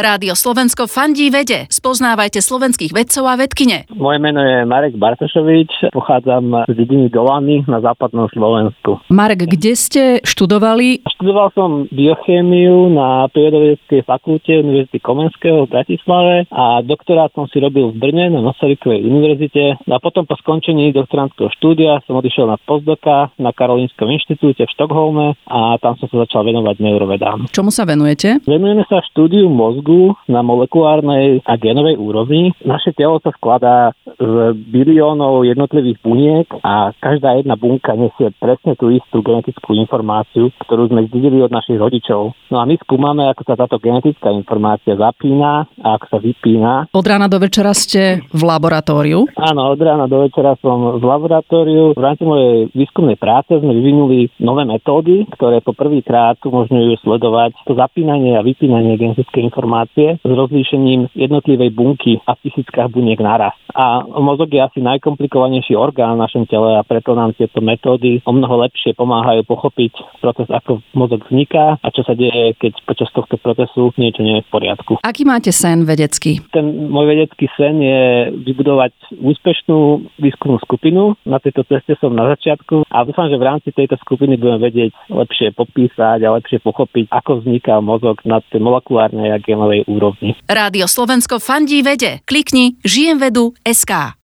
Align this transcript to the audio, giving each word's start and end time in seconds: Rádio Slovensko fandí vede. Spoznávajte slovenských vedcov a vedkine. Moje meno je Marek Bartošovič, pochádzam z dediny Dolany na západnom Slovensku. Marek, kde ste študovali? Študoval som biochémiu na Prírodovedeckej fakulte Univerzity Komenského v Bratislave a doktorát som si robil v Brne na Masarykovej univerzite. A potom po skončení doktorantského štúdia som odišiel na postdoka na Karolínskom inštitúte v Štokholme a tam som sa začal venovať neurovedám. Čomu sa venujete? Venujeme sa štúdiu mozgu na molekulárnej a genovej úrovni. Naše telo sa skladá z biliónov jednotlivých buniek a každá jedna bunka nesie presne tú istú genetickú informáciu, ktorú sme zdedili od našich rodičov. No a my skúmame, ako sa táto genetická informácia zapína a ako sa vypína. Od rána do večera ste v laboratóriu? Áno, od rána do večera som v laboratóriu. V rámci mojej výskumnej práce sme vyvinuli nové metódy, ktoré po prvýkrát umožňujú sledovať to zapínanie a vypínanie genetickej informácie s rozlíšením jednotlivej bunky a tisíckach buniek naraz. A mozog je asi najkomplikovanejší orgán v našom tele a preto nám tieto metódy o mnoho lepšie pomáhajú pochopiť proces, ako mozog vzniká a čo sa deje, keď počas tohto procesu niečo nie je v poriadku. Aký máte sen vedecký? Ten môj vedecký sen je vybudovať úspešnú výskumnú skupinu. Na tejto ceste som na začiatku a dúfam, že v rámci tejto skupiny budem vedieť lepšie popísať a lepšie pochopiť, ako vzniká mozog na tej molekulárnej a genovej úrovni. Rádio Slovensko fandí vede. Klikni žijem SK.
Rádio 0.00 0.32
Slovensko 0.32 0.88
fandí 0.88 1.28
vede. 1.28 1.68
Spoznávajte 1.68 2.40
slovenských 2.40 2.96
vedcov 2.96 3.28
a 3.28 3.36
vedkine. 3.36 3.84
Moje 3.92 4.16
meno 4.16 4.40
je 4.40 4.64
Marek 4.64 4.96
Bartošovič, 4.96 5.92
pochádzam 5.92 6.64
z 6.64 6.72
dediny 6.72 7.12
Dolany 7.12 7.68
na 7.68 7.84
západnom 7.84 8.24
Slovensku. 8.32 8.96
Marek, 9.12 9.44
kde 9.44 9.76
ste 9.76 10.02
študovali? 10.24 11.04
Študoval 11.04 11.52
som 11.52 11.84
biochémiu 11.92 12.96
na 12.96 13.28
Prírodovedeckej 13.28 14.00
fakulte 14.08 14.64
Univerzity 14.64 15.04
Komenského 15.04 15.68
v 15.68 15.72
Bratislave 15.76 16.34
a 16.48 16.80
doktorát 16.80 17.28
som 17.36 17.44
si 17.52 17.60
robil 17.60 17.92
v 17.92 18.00
Brne 18.00 18.32
na 18.32 18.40
Masarykovej 18.40 19.04
univerzite. 19.04 19.76
A 19.84 20.00
potom 20.00 20.24
po 20.24 20.32
skončení 20.40 20.96
doktorantského 20.96 21.52
štúdia 21.60 22.00
som 22.08 22.16
odišiel 22.16 22.48
na 22.48 22.56
postdoka 22.56 23.36
na 23.36 23.52
Karolínskom 23.52 24.08
inštitúte 24.08 24.64
v 24.64 24.72
Štokholme 24.72 25.36
a 25.44 25.76
tam 25.76 26.00
som 26.00 26.08
sa 26.08 26.24
začal 26.24 26.48
venovať 26.48 26.80
neurovedám. 26.80 27.52
Čomu 27.52 27.68
sa 27.68 27.84
venujete? 27.84 28.40
Venujeme 28.48 28.88
sa 28.88 29.04
štúdiu 29.12 29.52
mozgu 29.52 29.89
na 30.30 30.40
molekulárnej 30.44 31.42
a 31.44 31.54
genovej 31.56 31.96
úrovni. 31.98 32.52
Naše 32.62 32.94
telo 32.94 33.18
sa 33.22 33.32
skladá 33.34 33.92
z 34.16 34.54
biliónov 34.70 35.48
jednotlivých 35.48 35.98
buniek 36.04 36.46
a 36.60 36.92
každá 36.98 37.40
jedna 37.40 37.56
bunka 37.56 37.96
nesie 37.96 38.32
presne 38.36 38.76
tú 38.76 38.92
istú 38.92 39.24
genetickú 39.24 39.72
informáciu, 39.76 40.52
ktorú 40.66 40.90
sme 40.90 41.08
zdedili 41.08 41.40
od 41.40 41.52
našich 41.52 41.80
rodičov. 41.80 42.36
No 42.52 42.56
a 42.60 42.64
my 42.66 42.76
skúmame, 42.82 43.26
ako 43.30 43.42
sa 43.46 43.54
táto 43.56 43.80
genetická 43.80 44.28
informácia 44.34 44.98
zapína 44.98 45.64
a 45.80 45.96
ako 45.96 46.06
sa 46.10 46.18
vypína. 46.20 46.72
Od 46.92 47.06
rána 47.06 47.26
do 47.30 47.38
večera 47.40 47.72
ste 47.72 48.20
v 48.28 48.42
laboratóriu? 48.42 49.24
Áno, 49.38 49.72
od 49.72 49.80
rána 49.80 50.04
do 50.10 50.26
večera 50.26 50.58
som 50.60 51.00
v 51.00 51.04
laboratóriu. 51.04 51.96
V 51.96 52.02
rámci 52.02 52.24
mojej 52.26 52.68
výskumnej 52.76 53.16
práce 53.16 53.56
sme 53.56 53.72
vyvinuli 53.72 54.28
nové 54.42 54.68
metódy, 54.68 55.24
ktoré 55.32 55.64
po 55.64 55.72
prvýkrát 55.72 56.36
umožňujú 56.42 57.00
sledovať 57.00 57.56
to 57.64 57.72
zapínanie 57.72 58.36
a 58.36 58.44
vypínanie 58.44 59.00
genetickej 59.00 59.42
informácie 59.46 59.79
s 59.88 60.24
rozlíšením 60.24 61.08
jednotlivej 61.14 61.70
bunky 61.70 62.20
a 62.26 62.34
tisíckach 62.36 62.90
buniek 62.90 63.20
naraz. 63.20 63.54
A 63.74 64.02
mozog 64.18 64.50
je 64.50 64.60
asi 64.60 64.80
najkomplikovanejší 64.82 65.78
orgán 65.78 66.18
v 66.18 66.22
našom 66.26 66.44
tele 66.50 66.76
a 66.76 66.82
preto 66.82 67.14
nám 67.14 67.32
tieto 67.38 67.62
metódy 67.62 68.20
o 68.26 68.32
mnoho 68.34 68.66
lepšie 68.66 68.98
pomáhajú 68.98 69.46
pochopiť 69.46 70.20
proces, 70.20 70.50
ako 70.50 70.82
mozog 70.92 71.24
vzniká 71.30 71.78
a 71.78 71.88
čo 71.94 72.02
sa 72.02 72.18
deje, 72.18 72.58
keď 72.58 72.82
počas 72.84 73.08
tohto 73.14 73.38
procesu 73.38 73.94
niečo 73.96 74.26
nie 74.26 74.42
je 74.42 74.46
v 74.46 74.52
poriadku. 74.52 74.92
Aký 75.00 75.22
máte 75.22 75.54
sen 75.54 75.86
vedecký? 75.86 76.42
Ten 76.50 76.90
môj 76.90 77.06
vedecký 77.14 77.46
sen 77.54 77.78
je 77.78 78.34
vybudovať 78.34 78.92
úspešnú 79.22 80.10
výskumnú 80.18 80.58
skupinu. 80.64 81.14
Na 81.24 81.38
tejto 81.38 81.62
ceste 81.68 81.94
som 82.02 82.12
na 82.16 82.26
začiatku 82.34 82.88
a 82.90 83.06
dúfam, 83.06 83.30
že 83.30 83.38
v 83.38 83.46
rámci 83.46 83.68
tejto 83.70 83.96
skupiny 84.02 84.34
budem 84.34 84.60
vedieť 84.60 84.92
lepšie 85.12 85.54
popísať 85.54 86.24
a 86.26 86.34
lepšie 86.34 86.58
pochopiť, 86.62 87.12
ako 87.12 87.42
vzniká 87.42 87.78
mozog 87.78 88.22
na 88.26 88.42
tej 88.42 88.60
molekulárnej 88.62 89.30
a 89.34 89.42
genovej 89.60 89.84
úrovni. 89.84 90.32
Rádio 90.48 90.88
Slovensko 90.88 91.36
fandí 91.36 91.84
vede. 91.84 92.24
Klikni 92.24 92.80
žijem 92.80 93.20
SK. 93.60 94.16